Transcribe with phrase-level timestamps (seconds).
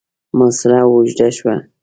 [0.37, 1.55] محاصره اوږده شوه.